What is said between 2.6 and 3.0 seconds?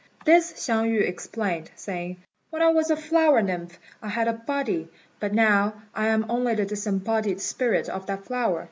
I was a